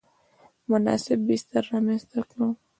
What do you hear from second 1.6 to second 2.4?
رامنځته کړ.